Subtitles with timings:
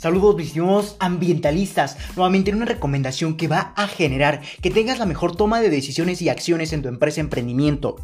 [0.00, 0.54] Saludos mis
[0.98, 6.22] ambientalistas, nuevamente una recomendación que va a generar que tengas la mejor toma de decisiones
[6.22, 7.96] y acciones en tu empresa emprendimiento.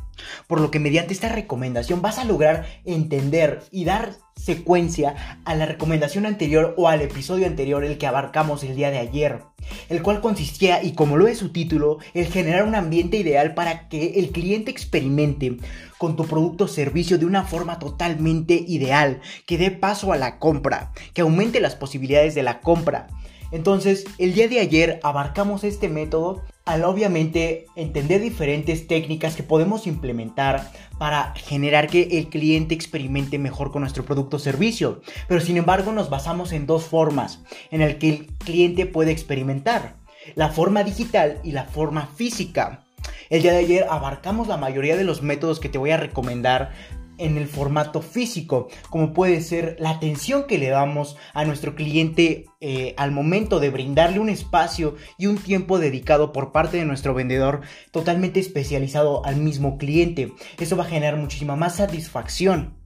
[0.47, 5.67] Por lo que mediante esta recomendación vas a lograr entender y dar secuencia a la
[5.67, 9.43] recomendación anterior o al episodio anterior el que abarcamos el día de ayer,
[9.89, 13.89] el cual consistía, y como lo es su título, el generar un ambiente ideal para
[13.89, 15.57] que el cliente experimente
[15.99, 20.39] con tu producto o servicio de una forma totalmente ideal, que dé paso a la
[20.39, 23.09] compra, que aumente las posibilidades de la compra.
[23.53, 29.87] Entonces, el día de ayer abarcamos este método al obviamente entender diferentes técnicas que podemos
[29.87, 35.01] implementar para generar que el cliente experimente mejor con nuestro producto o servicio.
[35.29, 39.95] Pero sin embargo nos basamos en dos formas en el que el cliente puede experimentar.
[40.35, 42.85] La forma digital y la forma física.
[43.31, 46.73] El día de ayer abarcamos la mayoría de los métodos que te voy a recomendar
[47.19, 52.47] en el formato físico, como puede ser la atención que le damos a nuestro cliente
[52.61, 57.15] eh, al momento de brindarle un espacio y un tiempo dedicado por parte de nuestro
[57.15, 60.33] vendedor totalmente especializado al mismo cliente.
[60.59, 62.77] Eso va a generar muchísima más satisfacción.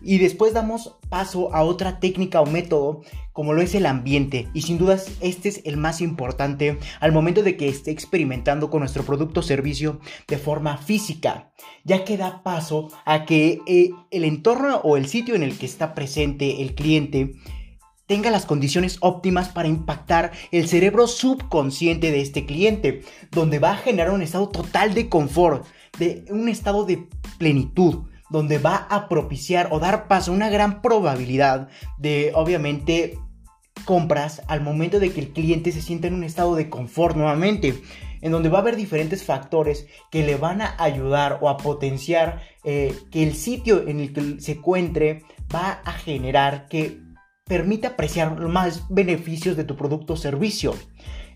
[0.00, 3.02] Y después damos paso a otra técnica o método
[3.32, 4.48] como lo es el ambiente.
[4.54, 8.80] Y sin dudas este es el más importante al momento de que esté experimentando con
[8.80, 11.52] nuestro producto o servicio de forma física,
[11.84, 15.66] ya que da paso a que eh, el entorno o el sitio en el que
[15.66, 17.34] está presente el cliente
[18.06, 23.76] tenga las condiciones óptimas para impactar el cerebro subconsciente de este cliente, donde va a
[23.76, 25.64] generar un estado total de confort,
[25.98, 27.08] de un estado de
[27.38, 28.00] plenitud,
[28.32, 33.18] donde va a propiciar o dar paso a una gran probabilidad de, obviamente,
[33.84, 37.74] compras al momento de que el cliente se sienta en un estado de confort nuevamente,
[38.20, 42.42] en donde va a haber diferentes factores que le van a ayudar o a potenciar
[42.64, 45.22] eh, que el sitio en el que se encuentre
[45.54, 47.00] va a generar que
[47.44, 50.74] permita apreciar más beneficios de tu producto o servicio.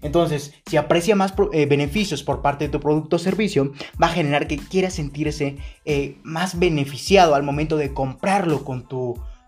[0.03, 4.13] Entonces, si aprecia más eh, beneficios por parte de tu producto o servicio, va a
[4.13, 8.65] generar que quiera sentirse eh, más beneficiado al momento de comprarlo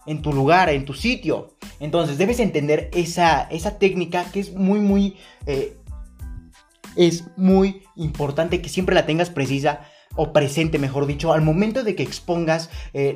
[0.07, 1.55] en tu lugar, en tu sitio.
[1.81, 5.17] Entonces, debes entender esa, esa técnica que es muy, muy...
[5.47, 5.75] Eh,
[6.97, 9.83] es muy importante que siempre la tengas precisa
[10.17, 12.71] o presente, mejor dicho, al momento de que expongas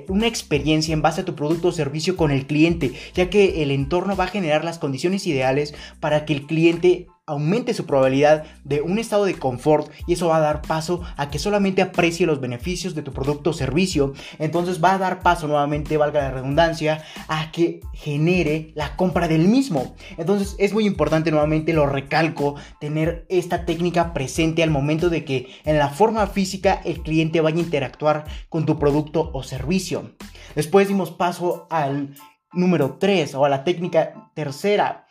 [0.07, 3.73] una experiencia en base a tu producto o servicio con el cliente, ya que el
[3.73, 8.83] entorno va a generar las condiciones ideales para que el cliente aumente su probabilidad de
[8.83, 12.41] un estado de confort y eso va a dar paso a que solamente aprecie los
[12.41, 14.13] beneficios de tu producto o servicio.
[14.41, 19.47] Entonces va a dar paso nuevamente, valga la redundancia, a que genere la compra del
[19.47, 19.95] mismo.
[20.19, 25.47] Entonces es muy importante nuevamente, lo recalco, tener esta técnica presente al momento de que
[25.65, 30.17] en la forma física el cliente vaya a interactuar con tu producto o servicio.
[30.57, 32.17] Después dimos paso al
[32.53, 35.07] número 3 o a la técnica tercera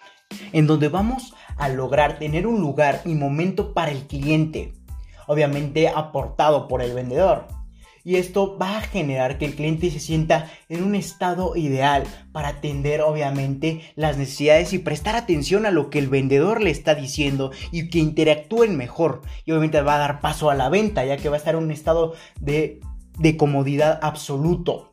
[0.51, 1.33] en donde vamos
[1.69, 4.73] lograr tener un lugar y momento para el cliente,
[5.27, 7.47] obviamente aportado por el vendedor.
[8.03, 12.49] Y esto va a generar que el cliente se sienta en un estado ideal para
[12.49, 17.51] atender obviamente las necesidades y prestar atención a lo que el vendedor le está diciendo
[17.71, 19.21] y que interactúen mejor.
[19.45, 21.63] Y obviamente va a dar paso a la venta ya que va a estar en
[21.63, 22.79] un estado de,
[23.19, 24.90] de comodidad absoluto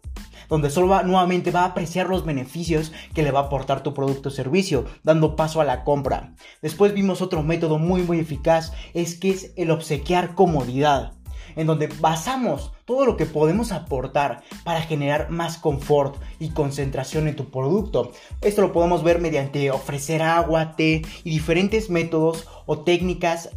[0.49, 3.95] donde solo va, nuevamente va a apreciar los beneficios que le va a aportar tu
[3.95, 6.35] producto o servicio, dando paso a la compra.
[6.63, 11.13] Después vimos otro método muy muy eficaz, es que es el obsequiar comodidad
[11.57, 17.37] en donde basamos todo lo que podemos aportar para generar más confort y concentración en
[17.37, 18.13] tu producto.
[18.41, 23.51] Esto lo podemos ver mediante ofrecer agua, té y diferentes métodos o técnicas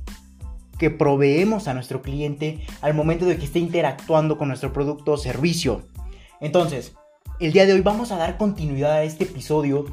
[0.77, 5.17] que proveemos a nuestro cliente al momento de que esté interactuando con nuestro producto o
[5.17, 5.83] servicio.
[6.41, 6.93] Entonces,
[7.39, 9.85] el día de hoy vamos a dar continuidad a este episodio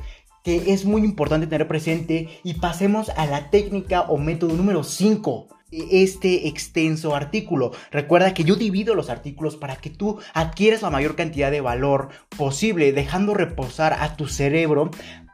[0.42, 5.48] que es muy importante tener presente y pasemos a la técnica o método número 5
[5.70, 7.72] este extenso artículo.
[7.90, 12.08] Recuerda que yo divido los artículos para que tú adquieras la mayor cantidad de valor
[12.36, 14.90] posible, dejando reposar a tu cerebro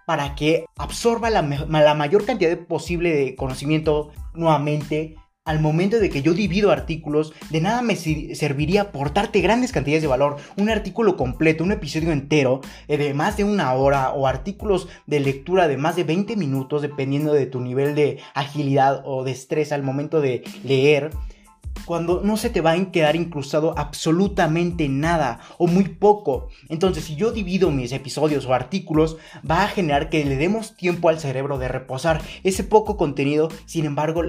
[0.06, 6.22] para que absorba la, la mayor cantidad posible de conocimiento nuevamente al momento de que
[6.22, 11.64] yo divido artículos, de nada me serviría aportarte grandes cantidades de valor, un artículo completo,
[11.64, 15.96] un episodio entero eh, de más de una hora o artículos de lectura de más
[15.96, 20.44] de 20 minutos, dependiendo de tu nivel de agilidad o de estrés al momento de
[20.64, 21.10] leer
[21.84, 26.48] cuando no se te va a quedar incrustado absolutamente nada o muy poco.
[26.68, 29.16] Entonces, si yo divido mis episodios o artículos,
[29.48, 33.48] va a generar que le demos tiempo al cerebro de reposar ese poco contenido.
[33.66, 34.22] Sin embargo,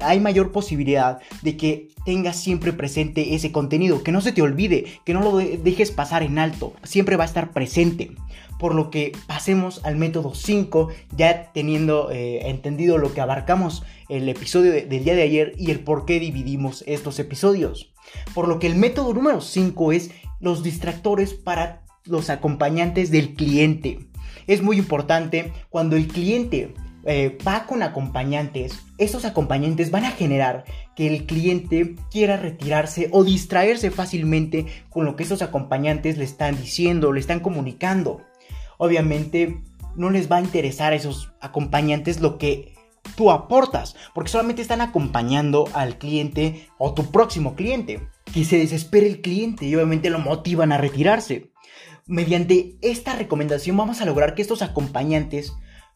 [0.00, 4.86] hay mayor posibilidad de que tengas siempre presente ese contenido, que no se te olvide,
[5.04, 8.12] que no lo dejes pasar en alto, siempre va a estar presente.
[8.58, 14.28] Por lo que pasemos al método 5, ya teniendo eh, entendido lo que abarcamos el
[14.28, 17.92] episodio del día de ayer y el por qué dividimos estos episodios.
[18.34, 20.10] Por lo que el método número 5 es
[20.40, 24.00] los distractores para los acompañantes del cliente.
[24.46, 26.74] Es muy importante cuando el cliente
[27.06, 30.64] eh, va con acompañantes, esos acompañantes van a generar
[30.96, 36.56] que el cliente quiera retirarse o distraerse fácilmente con lo que esos acompañantes le están
[36.56, 38.22] diciendo, le están comunicando.
[38.78, 39.62] Obviamente
[39.96, 42.74] no les va a interesar a esos acompañantes lo que
[43.16, 48.08] tú aportas, porque solamente están acompañando al cliente o tu próximo cliente.
[48.32, 51.50] Que se desespere el cliente y obviamente lo motivan a retirarse.
[52.06, 55.54] Mediante esta recomendación vamos a lograr que estos acompañantes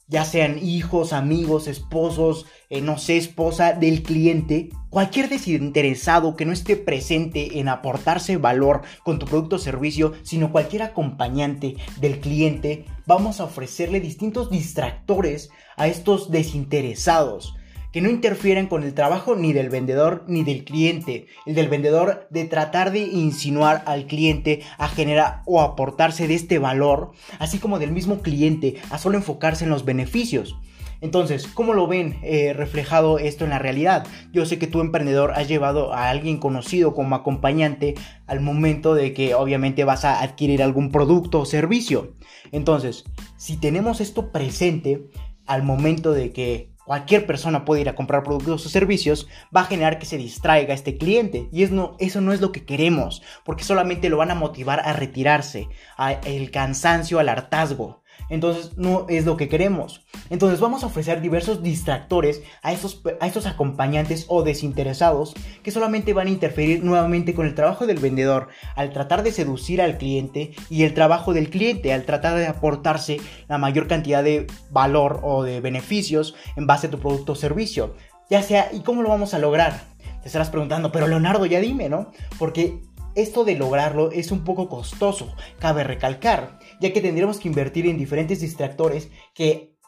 [0.08, 6.52] ya sean hijos, amigos, esposos, eh, no sé, esposa del cliente, cualquier desinteresado que no
[6.52, 12.86] esté presente en aportarse valor con tu producto o servicio, sino cualquier acompañante del cliente,
[13.06, 17.54] vamos a ofrecerle distintos distractores a estos desinteresados
[17.92, 21.26] que no interfieran con el trabajo ni del vendedor ni del cliente.
[21.46, 26.58] El del vendedor de tratar de insinuar al cliente a generar o aportarse de este
[26.58, 30.56] valor, así como del mismo cliente a solo enfocarse en los beneficios.
[31.00, 34.06] Entonces, ¿cómo lo ven eh, reflejado esto en la realidad?
[34.32, 37.94] Yo sé que tu emprendedor has llevado a alguien conocido como acompañante
[38.26, 42.14] al momento de que obviamente vas a adquirir algún producto o servicio.
[42.50, 43.04] Entonces,
[43.36, 45.04] si tenemos esto presente
[45.46, 49.66] al momento de que cualquier persona puede ir a comprar productos o servicios, va a
[49.66, 51.50] generar que se distraiga este cliente.
[51.52, 54.80] Y es no, eso no es lo que queremos, porque solamente lo van a motivar
[54.80, 55.68] a retirarse,
[55.98, 58.02] al cansancio, al hartazgo.
[58.30, 60.04] Entonces no es lo que queremos.
[60.30, 66.26] Entonces vamos a ofrecer diversos distractores a estos, a acompañantes o desinteresados que solamente van
[66.26, 70.82] a interferir nuevamente con el trabajo del vendedor al tratar de seducir al cliente y
[70.82, 75.60] el trabajo del cliente al tratar de aportarse la mayor cantidad de valor o de
[75.60, 77.94] beneficios en base a tu producto o servicio.
[78.30, 79.80] Ya sea, ¿y cómo lo vamos a lograr?
[80.20, 82.10] Te estarás preguntando, pero Leonardo, ya dime, ¿no?
[82.38, 82.82] Porque
[83.14, 87.98] esto de lograrlo es un poco costoso, cabe recalcar, ya que tendríamos que invertir en
[87.98, 89.78] diferentes distractores que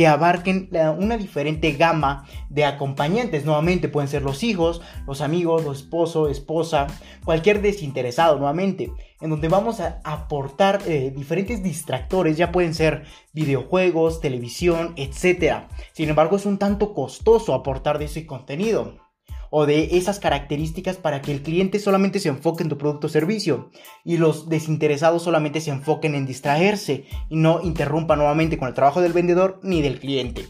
[0.00, 3.44] que abarquen una diferente gama de acompañantes.
[3.44, 6.86] Nuevamente pueden ser los hijos, los amigos, los esposos, esposa,
[7.22, 13.04] cualquier desinteresado nuevamente, en donde vamos a aportar eh, diferentes distractores, ya pueden ser
[13.34, 15.64] videojuegos, televisión, etc.
[15.92, 19.09] Sin embargo, es un tanto costoso aportar de ese contenido
[19.50, 23.10] o de esas características para que el cliente solamente se enfoque en tu producto o
[23.10, 23.70] servicio
[24.04, 29.00] y los desinteresados solamente se enfoquen en distraerse y no interrumpan nuevamente con el trabajo
[29.00, 30.46] del vendedor ni del cliente.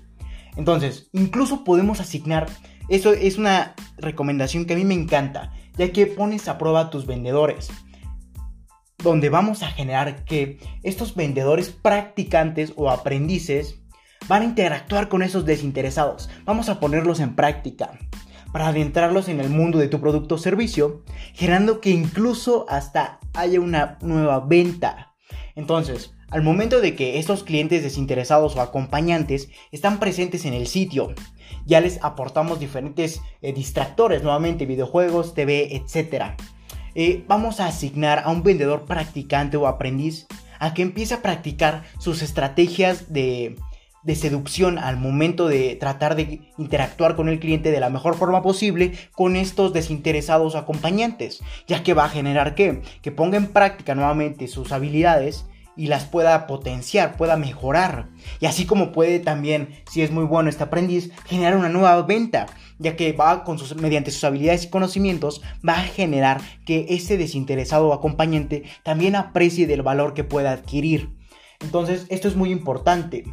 [0.56, 2.48] Entonces, incluso podemos asignar,
[2.88, 6.90] eso es una recomendación que a mí me encanta, ya que pones a prueba a
[6.90, 7.70] tus vendedores
[9.02, 13.80] donde vamos a generar que estos vendedores practicantes o aprendices
[14.28, 16.28] van a interactuar con esos desinteresados.
[16.44, 17.98] Vamos a ponerlos en práctica
[18.52, 21.02] para adentrarlos en el mundo de tu producto o servicio,
[21.34, 25.14] generando que incluso hasta haya una nueva venta.
[25.54, 31.12] Entonces, al momento de que estos clientes desinteresados o acompañantes están presentes en el sitio,
[31.66, 36.36] ya les aportamos diferentes eh, distractores, nuevamente videojuegos, TV, etc.
[36.94, 40.26] Eh, vamos a asignar a un vendedor practicante o aprendiz
[40.60, 43.56] a que empiece a practicar sus estrategias de
[44.02, 48.42] de seducción al momento de tratar de interactuar con el cliente de la mejor forma
[48.42, 53.94] posible con estos desinteresados acompañantes, ya que va a generar que, que ponga en práctica
[53.94, 55.44] nuevamente sus habilidades
[55.76, 58.08] y las pueda potenciar, pueda mejorar.
[58.40, 62.46] Y así como puede también, si es muy bueno este aprendiz, generar una nueva venta,
[62.78, 67.16] ya que va con sus, mediante sus habilidades y conocimientos, va a generar que ese
[67.16, 71.14] desinteresado acompañante también aprecie del valor que pueda adquirir.
[71.60, 73.24] Entonces, esto es muy importante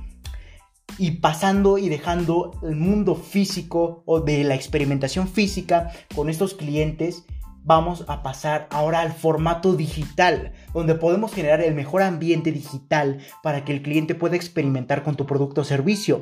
[0.98, 7.25] y pasando y dejando el mundo físico o de la experimentación física con estos clientes,
[7.63, 13.65] vamos a pasar ahora al formato digital, donde podemos generar el mejor ambiente digital para
[13.65, 16.22] que el cliente pueda experimentar con tu producto o servicio.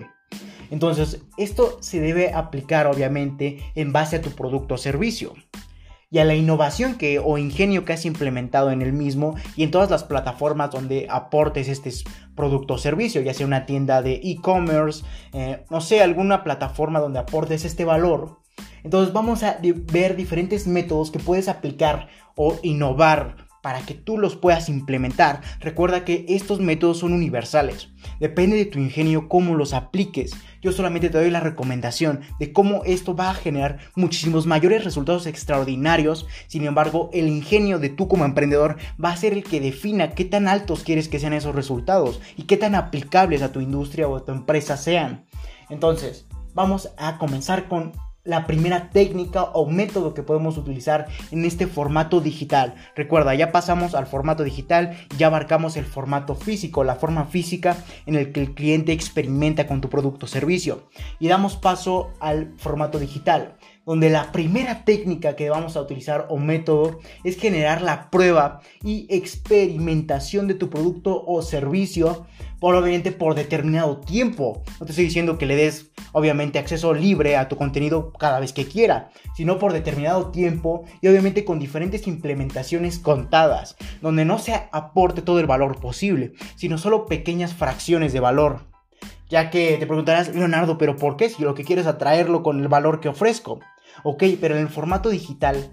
[0.72, 5.36] Entonces, esto se debe aplicar obviamente en base a tu producto o servicio
[6.16, 9.72] y a la innovación que o ingenio que has implementado en el mismo y en
[9.72, 11.92] todas las plataformas donde aportes este
[12.36, 15.04] producto o servicio, ya sea una tienda de e-commerce,
[15.34, 18.40] eh, no sé, alguna plataforma donde aportes este valor.
[18.86, 22.08] Entonces vamos a ver diferentes métodos que puedes aplicar
[22.38, 25.42] o innovar para que tú los puedas implementar.
[25.60, 27.90] Recuerda que estos métodos son universales.
[28.22, 30.32] Depende de tu ingenio cómo los apliques.
[30.66, 35.28] Yo solamente te doy la recomendación de cómo esto va a generar muchísimos mayores resultados
[35.28, 36.26] extraordinarios.
[36.48, 40.26] Sin embargo, el ingenio de tú como emprendedor va a ser el que defina qué
[40.26, 44.16] tan altos quieres que sean esos resultados y qué tan aplicables a tu industria o
[44.16, 45.28] a tu empresa sean.
[45.70, 47.92] Entonces, vamos a comenzar con
[48.26, 52.76] la primera técnica o método que podemos utilizar en este formato digital.
[52.96, 58.16] Recuerda, ya pasamos al formato digital, ya abarcamos el formato físico, la forma física en
[58.16, 60.90] el que el cliente experimenta con tu producto o servicio.
[61.20, 63.56] Y damos paso al formato digital,
[63.86, 69.06] donde la primera técnica que vamos a utilizar o método es generar la prueba y
[69.10, 72.26] experimentación de tu producto o servicio
[72.74, 74.64] obviamente por determinado tiempo.
[74.80, 78.54] No te estoy diciendo que le des obviamente acceso libre a tu contenido cada vez
[78.54, 84.54] que quiera, sino por determinado tiempo y obviamente con diferentes implementaciones contadas, donde no se
[84.72, 88.62] aporte todo el valor posible, sino solo pequeñas fracciones de valor.
[89.30, 92.62] Ya que te preguntarás, Leonardo, pero ¿por qué si lo que quieres es atraerlo con
[92.62, 93.60] el valor que ofrezco?
[94.04, 95.72] Ok, pero en el formato digital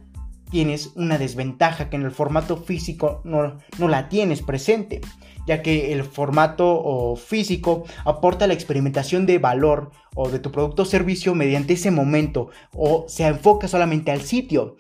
[0.53, 5.01] tienes una desventaja que en el formato físico no, no la tienes presente
[5.47, 10.87] ya que el formato físico aporta la experimentación de valor o de tu producto o
[10.87, 14.77] servicio mediante ese momento o se enfoca solamente al sitio.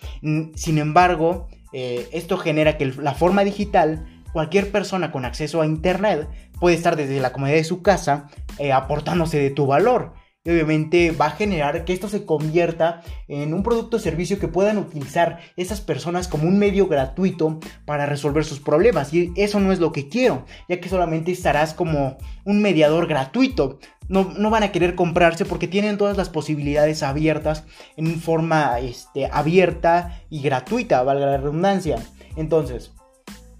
[0.54, 6.28] Sin embargo, eh, esto genera que la forma digital, cualquier persona con acceso a Internet
[6.60, 10.14] puede estar desde la comodidad de su casa eh, aportándose de tu valor
[10.44, 14.48] y obviamente va a generar que esto se convierta en un producto o servicio que
[14.48, 19.14] puedan utilizar esas personas como un medio gratuito para resolver sus problemas.
[19.14, 23.78] Y eso no es lo que quiero, ya que solamente estarás como un mediador gratuito.
[24.08, 27.64] No, no van a querer comprarse porque tienen todas las posibilidades abiertas
[27.96, 31.98] en forma este, abierta y gratuita, valga la redundancia.
[32.36, 32.92] Entonces,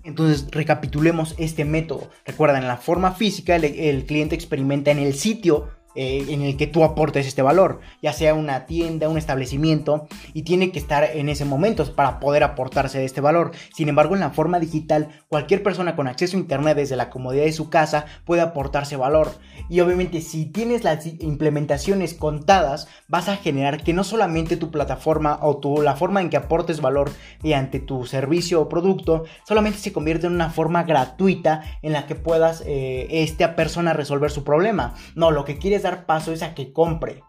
[0.04, 2.10] entonces, recapitulemos este método.
[2.26, 6.66] Recuerda, en la forma física, el, cliente experimenta en el sitio eh, en el que
[6.66, 11.28] tú aportes este valor, ya sea una tienda, un establecimiento, y tiene que estar en
[11.28, 13.52] ese momento para poder aportarse este valor.
[13.74, 17.44] Sin embargo, en la forma digital, cualquier persona con acceso a Internet desde la comodidad
[17.44, 19.32] de su casa puede aportarse valor.
[19.68, 25.38] Y obviamente, si tienes las implementaciones contadas, vas a generar que no solamente tu plataforma
[25.42, 27.10] o tu, la forma en que aportes valor
[27.42, 32.14] mediante tu servicio o producto, solamente se convierte en una forma gratuita en la que
[32.14, 34.94] puedas eh, esta persona resolver su problema.
[35.14, 37.22] No, lo que quieres dar paso es a que compre.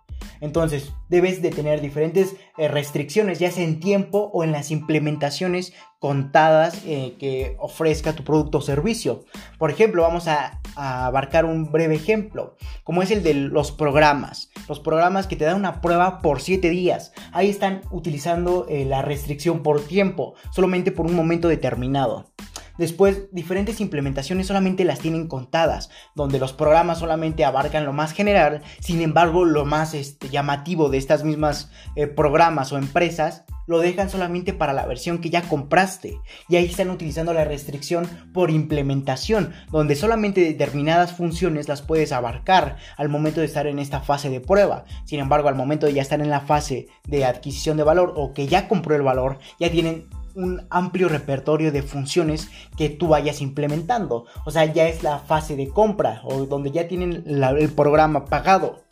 [0.43, 5.73] Entonces, debes de tener diferentes eh, restricciones, ya sea en tiempo o en las implementaciones
[5.99, 9.23] contadas eh, que ofrezca tu producto o servicio.
[9.57, 14.49] Por ejemplo, vamos a, abarcar un breve ejemplo, como es el de los programas.
[14.67, 17.13] Los programas que te dan una prueba por 7 días.
[17.31, 22.33] Ahí están utilizando eh, la restricción por tiempo, solamente por un momento determinado.
[22.77, 28.61] Después, diferentes implementaciones solamente las tienen contadas, donde los programas solamente abarcan lo más general,
[28.79, 34.09] sin embargo, lo más este, llamativo de estas mismas eh, programas o empresas lo dejan
[34.09, 36.19] solamente para la versión que ya compraste.
[36.49, 42.77] Y ahí están utilizando la restricción por implementación, donde solamente determinadas funciones las puedes abarcar
[42.97, 44.85] al momento de estar en esta fase de prueba.
[45.05, 48.33] Sin embargo, al momento de ya estar en la fase de adquisición de valor o
[48.33, 53.41] que ya compró el valor, ya tienen un amplio repertorio de funciones que tú vayas
[53.41, 54.25] implementando.
[54.45, 58.83] O sea, ya es la fase de compra o donde ya tienen el programa pagado.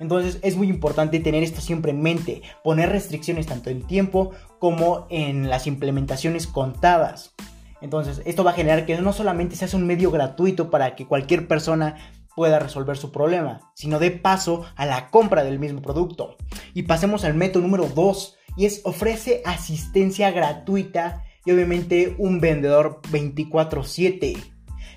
[0.00, 5.06] Entonces es muy importante tener esto siempre en mente, poner restricciones tanto en tiempo como
[5.10, 7.34] en las implementaciones contadas.
[7.80, 11.48] Entonces esto va a generar que no solamente seas un medio gratuito para que cualquier
[11.48, 11.96] persona
[12.36, 16.36] pueda resolver su problema, sino dé paso a la compra del mismo producto.
[16.72, 23.00] Y pasemos al método número 2, y es ofrece asistencia gratuita y obviamente un vendedor
[23.10, 24.36] 24/7.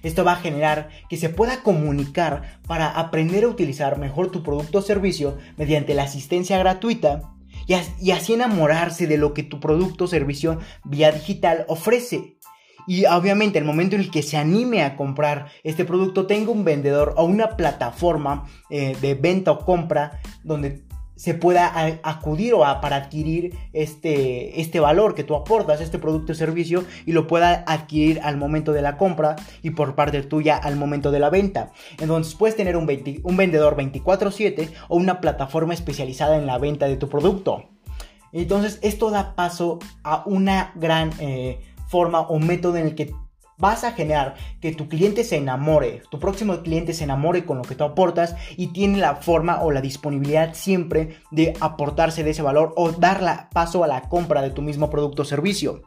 [0.02, 4.80] Esto va a generar que se pueda comunicar para aprender a utilizar mejor tu producto
[4.80, 7.36] o servicio mediante la asistencia gratuita
[7.68, 12.38] y, así enamorarse de lo que tu producto o servicio vía digital ofrece.
[12.88, 16.66] Y obviamente el momento en el que se anime a comprar este producto tenga un
[16.66, 20.82] vendedor o una plataforma eh, de venta o compra donde
[21.22, 26.32] se pueda acudir o a, para adquirir este, este valor que tú aportas, este producto
[26.32, 30.58] o servicio, y lo pueda adquirir al momento de la compra y por parte tuya
[30.58, 31.74] al momento de la venta.
[32.00, 32.90] Entonces puedes tener un,
[33.22, 37.70] un vendedor 24/7 o una plataforma especializada en la venta de tu producto.
[38.34, 43.14] Entonces esto da paso a una gran eh, forma o método en el que
[43.62, 47.64] vas a generar que tu cliente se enamore, tu próximo cliente se enamore con lo
[47.64, 52.42] que tú aportas y tiene la forma o la disponibilidad siempre de aportarse de ese
[52.42, 55.84] valor o dar paso a la compra de tu mismo producto o servicio.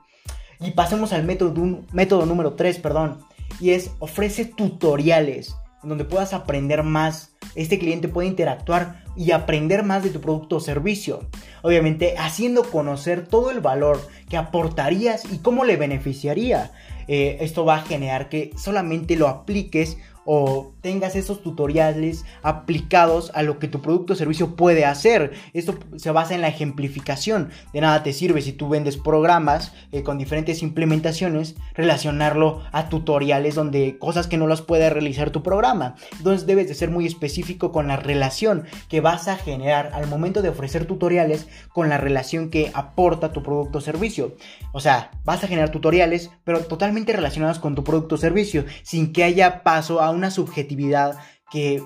[0.60, 3.18] Y pasemos al método, número 3, perdón,
[3.60, 7.36] y es ofrece tutoriales en donde puedas aprender más.
[7.54, 11.28] Este cliente puede interactuar y aprender más de tu producto o servicio.
[11.62, 16.72] Obviamente haciendo conocer todo el valor que aportarías y cómo le beneficiaría.
[17.08, 23.42] Eh, esto va a generar que solamente lo apliques o tengas esos tutoriales aplicados a
[23.42, 25.32] lo que tu producto o servicio puede hacer.
[25.52, 27.50] Esto se basa en la ejemplificación.
[27.72, 33.54] De nada te sirve si tú vendes programas eh, con diferentes implementaciones, relacionarlo a tutoriales
[33.54, 35.96] donde cosas que no las puede realizar tu programa.
[36.18, 40.42] Entonces debes de ser muy específico con la relación que vas a generar al momento
[40.42, 44.36] de ofrecer tutoriales con la relación que aporta tu producto o servicio.
[44.72, 49.12] O sea, vas a generar tutoriales, pero totalmente relacionados con tu producto o servicio, sin
[49.12, 51.18] que haya paso a una subjetividad
[51.50, 51.82] que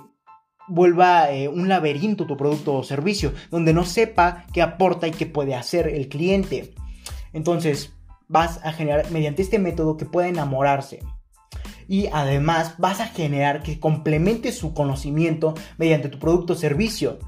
[0.68, 5.26] vuelva eh, un laberinto tu producto o servicio, donde no sepa qué aporta y qué
[5.26, 6.74] puede hacer el cliente.
[7.32, 7.94] Entonces,
[8.28, 11.00] vas a generar mediante este método que pueda enamorarse.
[11.88, 17.18] Y además vas a generar que complemente su conocimiento mediante tu producto o servicio.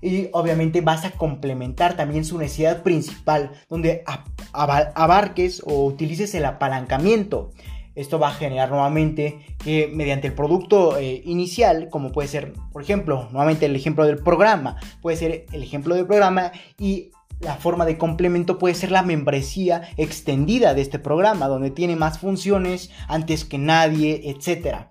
[0.00, 4.04] Y obviamente vas a complementar también su necesidad principal, donde
[4.52, 7.52] abarques o utilices el apalancamiento.
[7.98, 12.80] Esto va a generar nuevamente que mediante el producto eh, inicial, como puede ser, por
[12.80, 17.84] ejemplo, nuevamente el ejemplo del programa, puede ser el ejemplo del programa y la forma
[17.86, 23.44] de complemento puede ser la membresía extendida de este programa, donde tiene más funciones antes
[23.44, 24.86] que nadie, etc.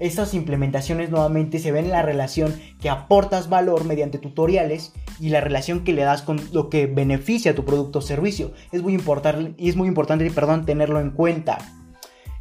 [0.00, 5.40] Estas implementaciones nuevamente se ven en la relación que aportas valor mediante tutoriales y la
[5.40, 8.52] relación que le das con lo que beneficia a tu producto o servicio.
[8.72, 11.58] Es muy importante, es muy importante perdón, tenerlo en cuenta.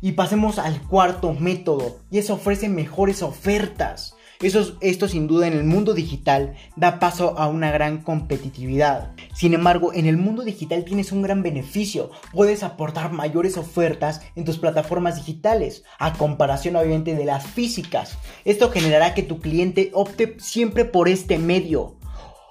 [0.02, 4.16] Y pasemos al cuarto método, y es ofrece mejores ofertas.
[4.40, 9.16] Eso, esto sin duda en el mundo digital da paso a una gran competitividad.
[9.34, 12.12] Sin embargo, en el mundo digital tienes un gran beneficio.
[12.34, 18.20] Puedes aportar mayores ofertas en tus plataformas digitales, a comparación obviamente de las físicas.
[18.46, 21.98] Esto generará que tu cliente opte siempre por este medio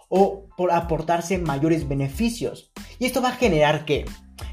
[0.09, 2.73] o por aportarse mayores beneficios.
[2.99, 4.07] Y esto va a generar que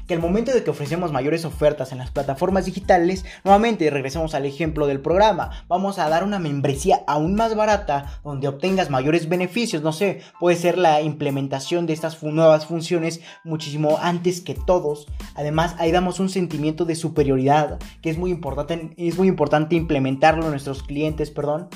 [0.06, 4.46] que al momento de que ofrecemos mayores ofertas en las plataformas digitales, nuevamente regresamos al
[4.46, 9.82] ejemplo del programa, vamos a dar una membresía aún más barata donde obtengas mayores beneficios,
[9.82, 15.06] no sé, puede ser la implementación de estas nuevas funciones muchísimo antes que todos.
[15.34, 20.44] Además, ahí damos un sentimiento de superioridad que es muy importante, es muy importante implementarlo
[20.44, 21.68] en nuestros clientes, perdón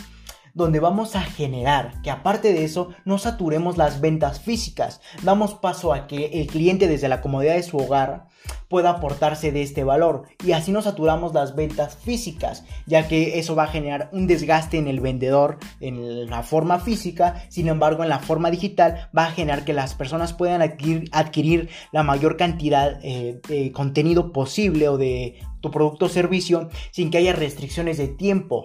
[0.54, 5.00] donde vamos a generar que aparte de eso no saturemos las ventas físicas.
[5.22, 8.28] Damos paso a que el cliente desde la comodidad de su hogar
[8.68, 13.54] pueda aportarse de este valor y así no saturamos las ventas físicas, ya que eso
[13.54, 18.10] va a generar un desgaste en el vendedor en la forma física, sin embargo en
[18.10, 23.40] la forma digital va a generar que las personas puedan adquirir, la mayor cantidad eh,
[23.48, 28.64] de contenido posible o de tu producto o servicio sin que haya restricciones de tiempo.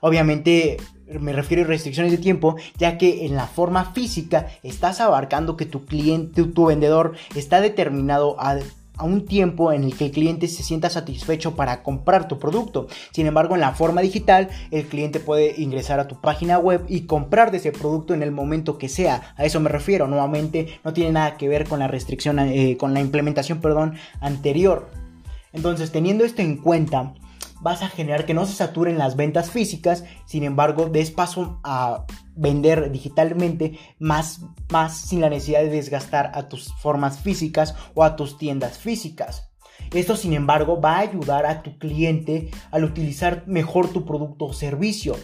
[0.00, 0.76] Obviamente
[1.18, 5.66] me refiero a restricciones de tiempo, ya que en la forma física estás abarcando que
[5.66, 8.60] tu cliente, tu, vendedor está determinado a
[9.02, 12.86] un tiempo en el que el cliente se sienta satisfecho para comprar tu producto.
[13.12, 17.02] Sin embargo, en la forma digital, el cliente puede ingresar a tu página web y
[17.02, 19.34] comprar de ese producto en el momento que sea.
[19.36, 20.06] A eso me refiero.
[20.06, 24.90] Nuevamente, no tiene nada que ver con la restricción, eh, con la implementación, perdón, anterior.
[25.52, 27.14] Entonces, teniendo esto en cuenta,
[27.60, 32.04] vas a generar que no se saturen las ventas físicas, sin embargo, des paso a
[32.34, 38.16] vender digitalmente más, más sin la necesidad de desgastar a tus formas físicas o a
[38.16, 39.50] tus tiendas físicas.
[39.92, 44.52] Esto, sin embargo, va a ayudar a tu cliente al utilizar mejor tu producto o
[44.52, 45.16] servicio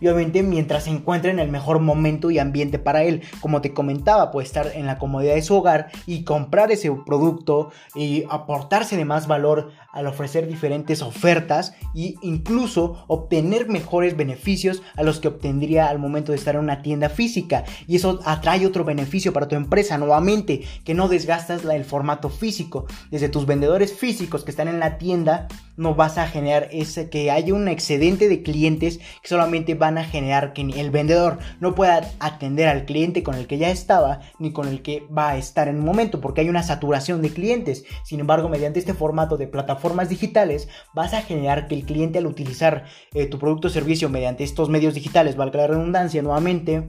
[0.00, 3.22] y obviamente mientras se encuentre en el mejor momento y ambiente para él.
[3.40, 7.70] Como te comentaba, puede estar en la comodidad de su hogar y comprar ese producto
[7.94, 15.02] y aportarse de más valor al ofrecer diferentes ofertas e incluso obtener mejores beneficios a
[15.02, 17.64] los que obtendría al momento de estar en una tienda física.
[17.86, 22.86] Y eso atrae otro beneficio para tu empresa nuevamente, que no desgastas el formato físico.
[23.10, 27.30] Desde tus vendedores físicos que están en la tienda, no vas a generar ese que
[27.30, 32.10] haya un excedente de clientes que solamente van a generar que el vendedor no pueda
[32.18, 35.68] atender al cliente con el que ya estaba ni con el que va a estar
[35.68, 37.84] en un momento porque hay una saturación de clientes.
[38.04, 42.26] Sin embargo, mediante este formato de plataformas digitales vas a generar que el cliente al
[42.26, 46.88] utilizar eh, tu producto o servicio mediante estos medios digitales, valga la redundancia nuevamente,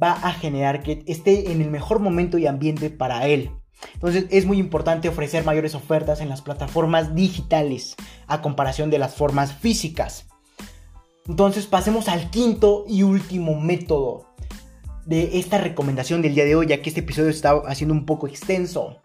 [0.00, 3.50] va a generar que esté en el mejor momento y ambiente para él.
[3.94, 9.14] Entonces es muy importante ofrecer mayores ofertas en las plataformas digitales a comparación de las
[9.14, 10.26] formas físicas.
[11.26, 14.26] Entonces pasemos al quinto y último método
[15.04, 18.26] de esta recomendación del día de hoy, ya que este episodio está haciendo un poco
[18.26, 18.98] extenso.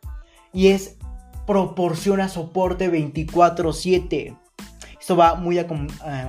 [0.53, 0.97] Y es
[1.47, 4.37] proporciona soporte 24/7.
[5.01, 5.65] Esto va muy eh,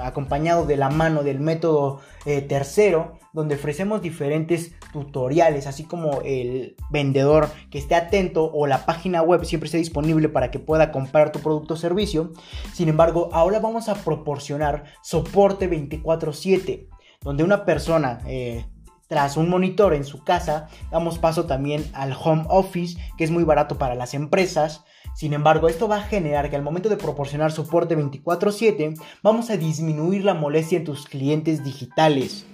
[0.03, 6.75] acompañado de la mano del método eh, tercero, donde ofrecemos diferentes tutoriales, así como el
[6.89, 11.33] vendedor que esté atento o la página web siempre esté disponible para que pueda comprar
[11.33, 12.33] tu producto o servicio.
[12.73, 16.89] Sin embargo, ahora vamos a proporcionar soporte 24/7,
[17.21, 18.21] donde una persona...
[18.27, 18.65] Eh,
[19.09, 23.45] tras un monitor en su casa, damos paso también al home office, que es muy
[23.45, 27.53] barato para las empresas, sin embargo, esto va a generar que al momento de proporcionar
[27.53, 32.47] soporte 24/7, vamos a disminuir la molestia en tus clientes digitales.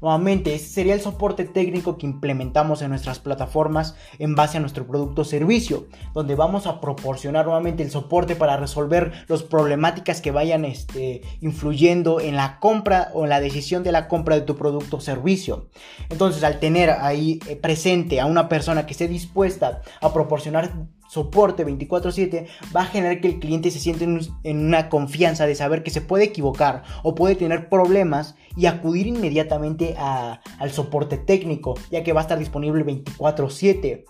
[0.00, 4.86] Nuevamente, ese sería el soporte técnico que implementamos en nuestras plataformas en base a nuestro
[4.86, 10.30] producto o servicio, donde vamos a proporcionar nuevamente el soporte para resolver las problemáticas que
[10.30, 14.56] vayan este, influyendo en la compra o en la decisión de la compra de tu
[14.56, 15.70] producto o servicio.
[16.10, 20.72] Entonces, al tener ahí eh, presente a una persona que esté dispuesta a proporcionar
[21.16, 25.82] soporte 24/7 va a generar que el cliente se siente en una confianza de saber
[25.82, 32.04] que se puede equivocar o puede tener problemas y acudir inmediatamente al soporte técnico ya
[32.04, 34.04] que va a estar disponible 24/7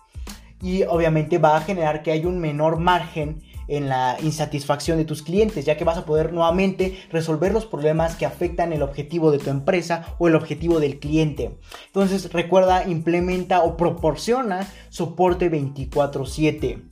[0.61, 5.23] y obviamente va a generar que haya un menor margen en la insatisfacción de tus
[5.23, 9.39] clientes, ya que vas a poder nuevamente resolver los problemas que afectan el objetivo de
[9.39, 11.59] tu empresa o el objetivo del cliente.
[11.87, 16.89] Entonces recuerda, implementa o proporciona soporte 24/7.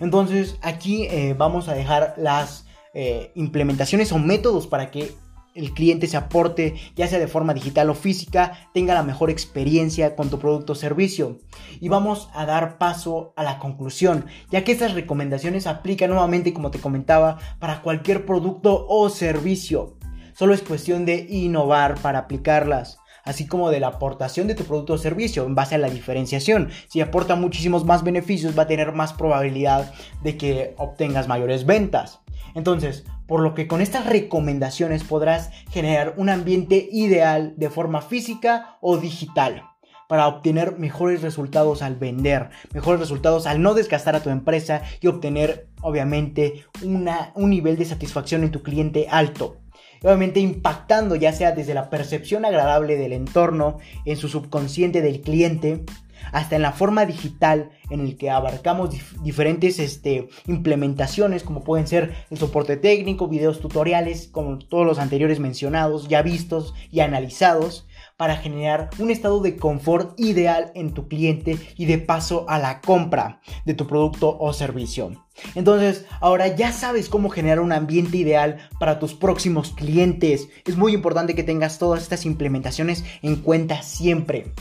[0.00, 5.12] Entonces aquí eh, vamos a dejar las eh, implementaciones o métodos para que
[5.54, 10.16] el cliente se aporte, ya sea de forma digital o física, tenga la mejor experiencia
[10.16, 11.38] con tu producto o servicio.
[11.80, 16.70] Y vamos a dar paso a la conclusión, ya que estas recomendaciones aplican nuevamente, como
[16.70, 19.96] te comentaba, para cualquier producto o servicio.
[20.34, 24.94] Solo es cuestión de innovar para aplicarlas así como de la aportación de tu producto
[24.94, 26.70] o servicio en base a la diferenciación.
[26.88, 32.21] Si aporta muchísimos más beneficios, va a tener más probabilidad de que obtengas mayores ventas.
[32.54, 38.76] Entonces, por lo que con estas recomendaciones podrás generar un ambiente ideal de forma física
[38.80, 39.64] o digital
[40.08, 45.06] para obtener mejores resultados al vender, mejores resultados al no desgastar a tu empresa y
[45.06, 49.56] obtener obviamente una, un nivel de satisfacción en tu cliente alto.
[50.02, 55.84] Obviamente impactando ya sea desde la percepción agradable del entorno, en su subconsciente del cliente,
[56.30, 58.90] hasta en la forma digital en el que abarcamos
[59.22, 65.40] diferentes este, implementaciones como pueden ser el soporte técnico, videos tutoriales, como todos los anteriores
[65.40, 71.58] mencionados, ya vistos y analizados, para generar un estado de confort ideal en tu cliente
[71.76, 75.26] y de paso a la compra de tu producto o servicio.
[75.54, 80.48] Entonces, ahora ya sabes cómo generar un ambiente ideal para tus próximos clientes.
[80.66, 84.52] Es muy importante que tengas todas estas implementaciones en cuenta siempre.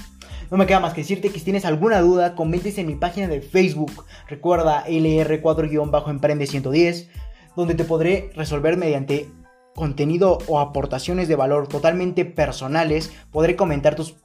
[0.52, 3.30] No me queda más que decirte que si tienes alguna duda, comentes en mi página
[3.30, 4.04] de Facebook.
[4.28, 7.08] Recuerda LR4-Emprende110,
[7.56, 9.30] donde te podré resolver mediante
[9.74, 13.14] contenido o aportaciones de valor totalmente personales.
[13.32, 14.18] Podré comentar tus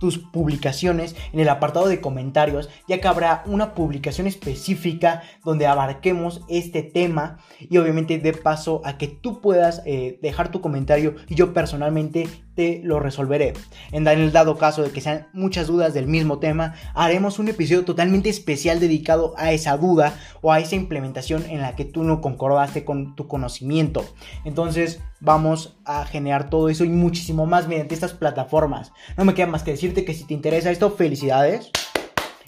[0.00, 6.40] tus publicaciones en el apartado de comentarios, ya que habrá una publicación específica donde abarquemos
[6.48, 11.34] este tema y obviamente de paso a que tú puedas eh, dejar tu comentario y
[11.34, 13.52] yo personalmente te lo resolveré.
[13.92, 17.84] En el dado caso de que sean muchas dudas del mismo tema, haremos un episodio
[17.84, 22.20] totalmente especial dedicado a esa duda o a esa implementación en la que tú no
[22.20, 24.04] concordaste con tu conocimiento.
[24.44, 28.92] Entonces, vamos a generar todo eso y muchísimo más mediante estas plataformas.
[29.16, 31.70] No me queda más que que si te interesa esto, felicidades.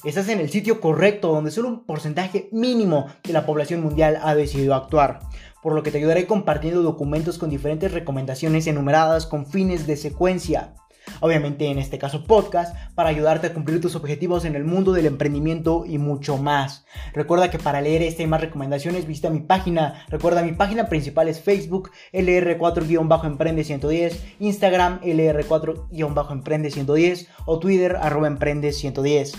[0.05, 4.35] Estás en el sitio correcto donde solo un porcentaje mínimo de la población mundial ha
[4.35, 5.21] decidido actuar,
[5.63, 10.75] por lo que te ayudaré compartiendo documentos con diferentes recomendaciones enumeradas con fines de secuencia
[11.21, 15.07] obviamente en este caso podcast, para ayudarte a cumplir tus objetivos en el mundo del
[15.07, 16.85] emprendimiento y mucho más.
[17.13, 20.05] Recuerda que para leer esta y más recomendaciones visita mi página.
[20.09, 29.35] Recuerda mi página principal es Facebook LR4-Emprende110, Instagram LR4-Emprende110 o Twitter arroba Emprende110.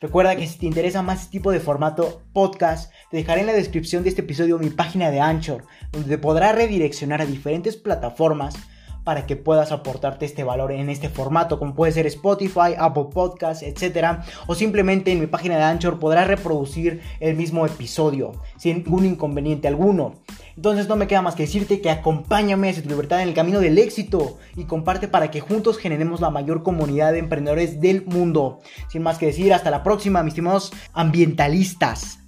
[0.00, 3.52] Recuerda que si te interesa más este tipo de formato podcast, te dejaré en la
[3.52, 8.54] descripción de este episodio mi página de Anchor, donde te podrá redireccionar a diferentes plataformas
[9.10, 13.64] para que puedas aportarte este valor en este formato, como puede ser Spotify, Apple Podcasts,
[13.64, 14.20] etc.
[14.46, 19.66] O simplemente en mi página de Anchor podrás reproducir el mismo episodio sin ningún inconveniente
[19.66, 20.14] alguno.
[20.54, 23.58] Entonces no me queda más que decirte que acompáñame hacia tu libertad en el camino
[23.58, 28.60] del éxito y comparte para que juntos generemos la mayor comunidad de emprendedores del mundo.
[28.90, 32.19] Sin más que decir, hasta la próxima, mis estimados ambientalistas.